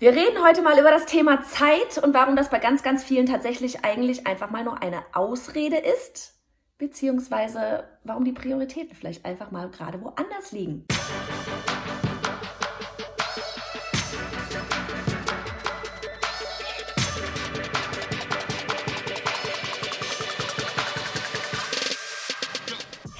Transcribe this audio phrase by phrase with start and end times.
[0.00, 3.26] Wir reden heute mal über das Thema Zeit und warum das bei ganz, ganz vielen
[3.26, 6.36] tatsächlich eigentlich einfach mal nur eine Ausrede ist,
[6.78, 10.86] beziehungsweise warum die Prioritäten vielleicht einfach mal gerade woanders liegen.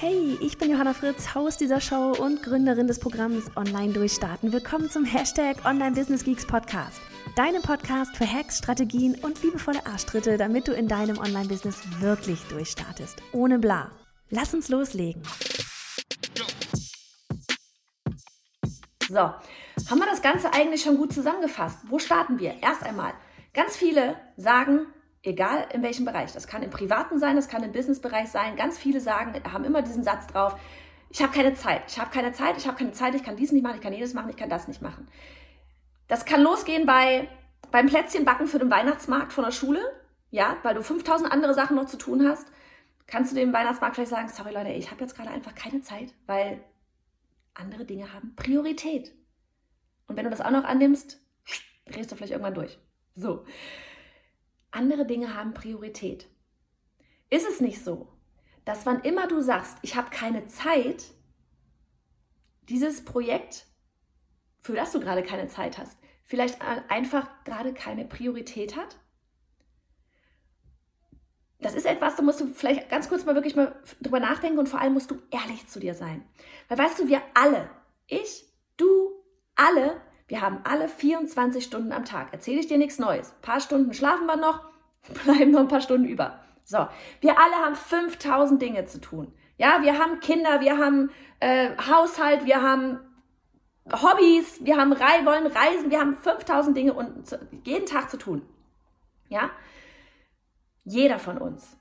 [0.01, 4.53] Hey, ich bin Johanna Fritz, Haus dieser Show und Gründerin des Programms Online Durchstarten.
[4.53, 7.01] Willkommen zum Hashtag Online Business Geeks Podcast.
[7.35, 13.21] Deinem Podcast für Hacks, Strategien und liebevolle Arschtritte, damit du in deinem Online-Business wirklich durchstartest.
[13.33, 13.91] Ohne bla.
[14.29, 15.21] Lass uns loslegen.
[19.09, 21.79] So, haben wir das Ganze eigentlich schon gut zusammengefasst?
[21.89, 22.55] Wo starten wir?
[22.61, 23.11] Erst einmal,
[23.53, 24.85] ganz viele sagen,
[25.23, 26.31] egal in welchem Bereich.
[26.33, 28.55] Das kann im privaten sein, das kann im Businessbereich sein.
[28.55, 30.55] Ganz viele sagen, haben immer diesen Satz drauf,
[31.11, 33.51] ich habe keine Zeit, ich habe keine Zeit, ich habe keine Zeit, ich kann dies
[33.51, 35.07] nicht machen, ich kann jedes machen, ich kann das nicht machen.
[36.07, 37.27] Das kann losgehen bei
[37.71, 39.81] beim Plätzchenbacken für den Weihnachtsmarkt von der Schule,
[40.31, 42.47] ja, weil du 5000 andere Sachen noch zu tun hast.
[43.07, 46.13] Kannst du dem Weihnachtsmarkt vielleicht sagen, sorry Leute, ich habe jetzt gerade einfach keine Zeit,
[46.25, 46.63] weil
[47.53, 49.13] andere Dinge haben Priorität.
[50.07, 51.21] Und wenn du das auch noch annimmst,
[51.85, 52.79] drehst du vielleicht irgendwann durch.
[53.15, 53.45] So.
[54.71, 56.27] Andere Dinge haben Priorität.
[57.29, 58.07] Ist es nicht so,
[58.65, 61.05] dass wann immer du sagst, ich habe keine Zeit,
[62.69, 63.65] dieses Projekt,
[64.61, 68.99] für das du gerade keine Zeit hast, vielleicht einfach gerade keine Priorität hat?
[71.61, 74.69] Das ist etwas, da musst du vielleicht ganz kurz mal wirklich mal drüber nachdenken und
[74.69, 76.23] vor allem musst du ehrlich zu dir sein.
[76.67, 77.69] Weil weißt du, wir alle,
[78.07, 78.45] ich,
[78.77, 79.11] du,
[79.55, 82.31] alle wir haben alle 24 Stunden am Tag.
[82.31, 83.31] Erzähle ich dir nichts Neues.
[83.31, 84.61] Ein paar Stunden schlafen wir noch,
[85.25, 86.39] bleiben noch ein paar Stunden über.
[86.63, 86.87] So,
[87.19, 89.33] wir alle haben 5000 Dinge zu tun.
[89.57, 92.99] Ja, wir haben Kinder, wir haben äh, Haushalt, wir haben
[93.91, 98.17] Hobbys, wir haben Rei wollen reisen, wir haben 5000 Dinge und zu, jeden Tag zu
[98.17, 98.43] tun.
[99.29, 99.49] Ja,
[100.83, 101.78] jeder von uns.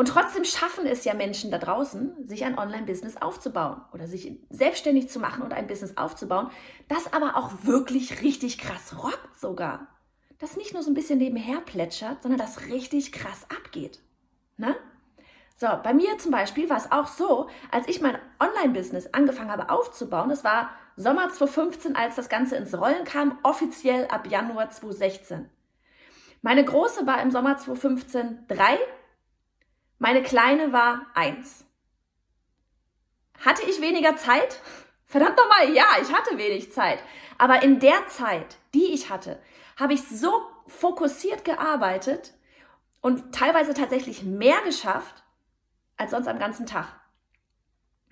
[0.00, 5.10] Und trotzdem schaffen es ja Menschen da draußen, sich ein Online-Business aufzubauen oder sich selbstständig
[5.10, 6.48] zu machen und ein Business aufzubauen,
[6.88, 9.88] das aber auch wirklich richtig krass rockt sogar.
[10.38, 14.00] Das nicht nur so ein bisschen nebenher plätschert, sondern das richtig krass abgeht.
[14.56, 14.74] Ne?
[15.58, 19.68] So, bei mir zum Beispiel war es auch so, als ich mein Online-Business angefangen habe
[19.68, 25.50] aufzubauen, das war Sommer 2015, als das Ganze ins Rollen kam, offiziell ab Januar 2016.
[26.40, 28.78] Meine große war im Sommer 2015 drei
[30.00, 31.66] meine Kleine war eins.
[33.44, 34.58] Hatte ich weniger Zeit?
[35.04, 36.98] Verdammt nochmal, ja, ich hatte wenig Zeit.
[37.36, 39.38] Aber in der Zeit, die ich hatte,
[39.78, 40.32] habe ich so
[40.66, 42.32] fokussiert gearbeitet
[43.02, 45.22] und teilweise tatsächlich mehr geschafft
[45.98, 46.88] als sonst am ganzen Tag.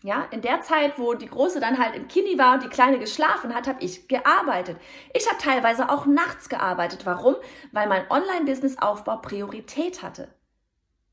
[0.02, 2.98] Ja, in der Zeit, wo die Große dann halt im Kini war und die Kleine
[2.98, 4.78] geschlafen hat, habe ich gearbeitet.
[5.14, 7.06] Ich habe teilweise auch nachts gearbeitet.
[7.06, 7.36] Warum?
[7.72, 10.37] Weil mein Online-Business-Aufbau Priorität hatte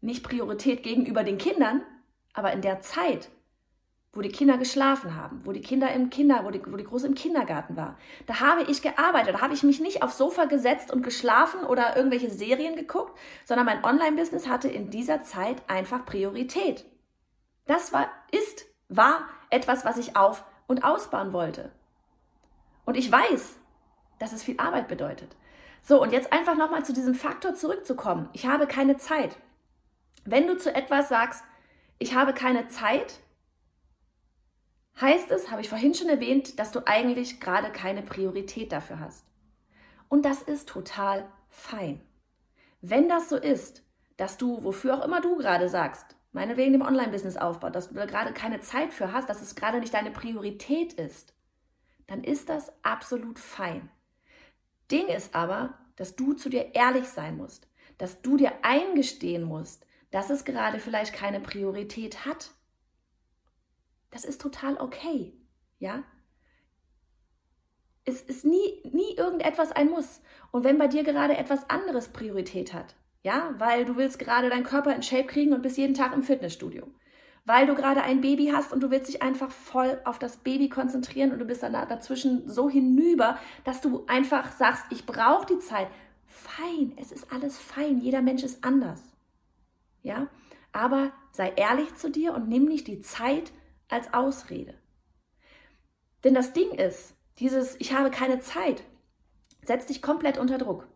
[0.06, 1.82] nicht Priorität gegenüber den Kindern,
[2.34, 3.30] aber in der Zeit,
[4.14, 7.08] wo die Kinder geschlafen haben, wo die Kinder im Kinder, wo die, wo die Große
[7.08, 10.92] im Kindergarten war, da habe ich gearbeitet, da habe ich mich nicht aufs Sofa gesetzt
[10.92, 16.86] und geschlafen oder irgendwelche Serien geguckt, sondern mein Online-Business hatte in dieser Zeit einfach Priorität.
[17.66, 21.72] Das war, ist, war etwas, was ich auf und ausbauen wollte.
[22.86, 23.58] Und ich weiß,
[24.20, 25.36] dass es viel Arbeit bedeutet.
[25.82, 28.30] So, und jetzt einfach nochmal zu diesem Faktor zurückzukommen.
[28.34, 29.38] Ich habe keine Zeit.
[30.26, 31.44] Wenn du zu etwas sagst,
[32.00, 33.20] ich habe keine Zeit,
[35.00, 39.26] heißt es, habe ich vorhin schon erwähnt, dass du eigentlich gerade keine Priorität dafür hast.
[40.10, 42.02] Und das ist total fein.
[42.82, 43.84] Wenn das so ist,
[44.18, 48.34] dass du, wofür auch immer du gerade sagst, meinetwegen dem Online-Business-Aufbau, dass du da gerade
[48.34, 51.34] keine Zeit für hast, dass es gerade nicht deine Priorität ist,
[52.08, 53.90] dann ist das absolut fein.
[54.92, 59.86] Ding ist aber, dass du zu dir ehrlich sein musst, dass du dir eingestehen musst,
[60.16, 62.52] dass es gerade vielleicht keine Priorität hat.
[64.12, 65.34] Das ist total okay,
[65.78, 66.04] ja?
[68.06, 70.22] Es ist nie, nie irgendetwas ein Muss.
[70.54, 74.64] Und wenn bei dir gerade etwas anderes Priorität hat, ja, weil du willst gerade deinen
[74.64, 76.88] Körper in Shape kriegen und bist jeden Tag im Fitnessstudio,
[77.44, 80.70] weil du gerade ein Baby hast und du willst dich einfach voll auf das Baby
[80.70, 85.60] konzentrieren und du bist dann dazwischen so hinüber, dass du einfach sagst, ich brauche die
[85.60, 85.90] Zeit.
[86.26, 89.15] Fein, es ist alles fein, jeder Mensch ist anders
[90.06, 90.28] ja,
[90.72, 93.52] aber sei ehrlich zu dir und nimm nicht die Zeit
[93.90, 94.76] als Ausrede.
[96.24, 98.84] Denn das Ding ist, dieses ich habe keine Zeit,
[99.64, 100.88] setzt dich komplett unter Druck.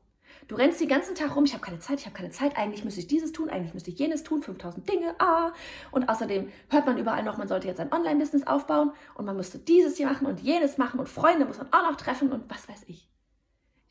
[0.47, 2.83] Du rennst den ganzen Tag rum, ich habe keine Zeit, ich habe keine Zeit, eigentlich
[2.83, 5.53] müsste ich dieses tun, eigentlich müsste ich jenes tun, 5000 Dinge, ah.
[5.91, 9.59] Und außerdem hört man überall noch, man sollte jetzt ein Online-Business aufbauen und man müsste
[9.59, 12.67] dieses hier machen und jenes machen und Freunde muss man auch noch treffen und was
[12.69, 13.09] weiß ich.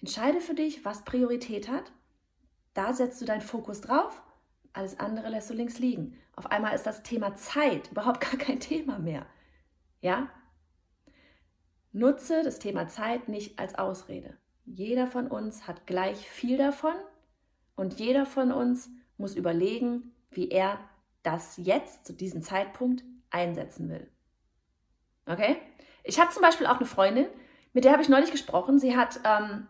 [0.00, 1.93] Entscheide für dich, was Priorität hat.
[2.75, 4.23] Da setzt du deinen Fokus drauf.
[4.73, 6.17] Alles andere lässt du links liegen.
[6.37, 9.26] Auf einmal ist das Thema Zeit überhaupt gar kein Thema mehr.
[10.00, 10.29] Ja?
[11.93, 14.37] Nutze das Thema Zeit nicht als Ausrede.
[14.65, 16.94] Jeder von uns hat gleich viel davon
[17.75, 20.79] und jeder von uns muss überlegen, wie er
[21.23, 24.11] das jetzt zu diesem Zeitpunkt einsetzen will.
[25.26, 25.56] Okay?
[26.05, 27.26] Ich habe zum Beispiel auch eine Freundin,
[27.73, 28.79] mit der habe ich neulich gesprochen.
[28.79, 29.67] Sie hat ähm,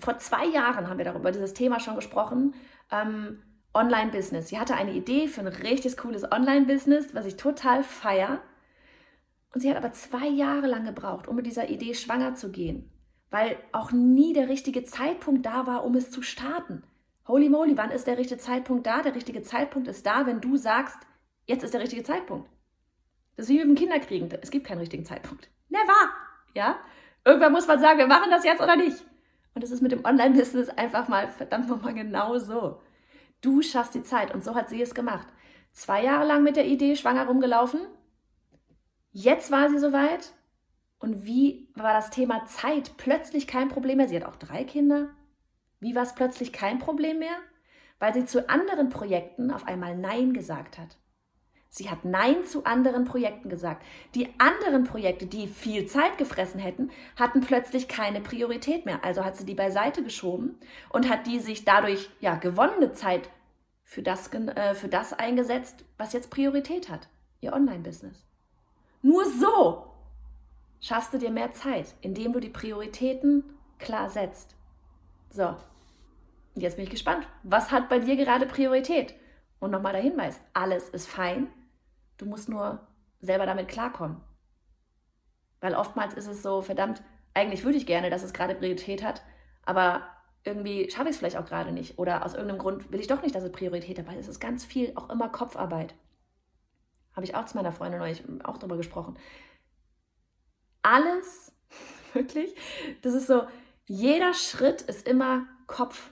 [0.00, 2.54] vor zwei Jahren haben wir darüber dieses Thema schon gesprochen.
[2.90, 3.42] Ähm,
[3.74, 4.48] Online-Business.
[4.48, 8.40] Sie hatte eine Idee für ein richtig cooles Online-Business, was ich total feier.
[9.54, 12.90] Und sie hat aber zwei Jahre lang gebraucht, um mit dieser Idee schwanger zu gehen,
[13.30, 16.82] weil auch nie der richtige Zeitpunkt da war, um es zu starten.
[17.26, 19.02] Holy moly, wann ist der richtige Zeitpunkt da?
[19.02, 20.98] Der richtige Zeitpunkt ist da, wenn du sagst,
[21.46, 22.48] jetzt ist der richtige Zeitpunkt.
[23.36, 24.28] Das ist wie mit dem Kinderkriegen.
[24.42, 25.48] Es gibt keinen richtigen Zeitpunkt.
[25.68, 26.10] Never!
[26.54, 26.78] Ja?
[27.24, 29.04] Irgendwann muss man sagen, wir machen das jetzt oder nicht.
[29.54, 32.80] Und das ist mit dem Online-Business einfach mal verdammt nochmal genau so.
[33.40, 35.26] Du schaffst die Zeit und so hat sie es gemacht.
[35.72, 37.80] Zwei Jahre lang mit der Idee schwanger rumgelaufen.
[39.12, 40.32] Jetzt war sie soweit.
[40.98, 44.08] Und wie war das Thema Zeit plötzlich kein Problem mehr?
[44.08, 45.08] Sie hat auch drei Kinder.
[45.78, 47.36] Wie war es plötzlich kein Problem mehr?
[47.98, 50.98] Weil sie zu anderen Projekten auf einmal Nein gesagt hat.
[51.72, 53.84] Sie hat Nein zu anderen Projekten gesagt.
[54.16, 59.04] Die anderen Projekte, die viel Zeit gefressen hätten, hatten plötzlich keine Priorität mehr.
[59.04, 60.58] Also hat sie die beiseite geschoben
[60.88, 63.30] und hat die sich dadurch ja gewonnene Zeit
[63.84, 67.08] für das, äh, für das eingesetzt, was jetzt Priorität hat.
[67.40, 68.26] Ihr Online-Business.
[69.02, 69.86] Nur so
[70.80, 73.44] schaffst du dir mehr Zeit, indem du die Prioritäten
[73.78, 74.56] klar setzt.
[75.30, 75.56] So,
[76.56, 77.28] jetzt bin ich gespannt.
[77.44, 79.14] Was hat bei dir gerade Priorität?
[79.60, 81.48] Und nochmal der Hinweis, alles ist fein,
[82.20, 82.86] Du musst nur
[83.20, 84.20] selber damit klarkommen.
[85.60, 87.02] Weil oftmals ist es so, verdammt,
[87.32, 89.22] eigentlich würde ich gerne, dass es gerade Priorität hat,
[89.62, 90.02] aber
[90.44, 91.98] irgendwie schaffe ich es vielleicht auch gerade nicht.
[91.98, 94.38] Oder aus irgendeinem Grund will ich doch nicht, dass es Priorität hat, weil es ist
[94.38, 95.94] ganz viel auch immer Kopfarbeit.
[97.14, 99.18] Habe ich auch zu meiner Freundin neulich auch darüber gesprochen.
[100.82, 101.54] Alles,
[102.12, 102.54] wirklich,
[103.00, 103.44] das ist so,
[103.86, 106.10] jeder Schritt ist immer Kopf.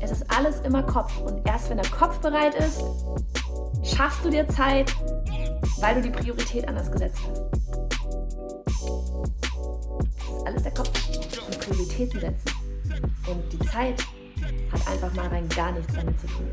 [0.00, 1.18] Es ist alles immer Kopf.
[1.20, 2.80] Und erst wenn der Kopf bereit ist,
[3.82, 4.94] schaffst du dir Zeit,
[5.80, 7.42] weil du die Priorität anders gesetzt hast.
[10.04, 10.90] Das ist alles der Kopf.
[11.46, 12.52] Und Prioritäten setzen.
[13.26, 14.02] Und die Zeit
[14.72, 16.48] hat einfach mal rein gar nichts damit zu tun.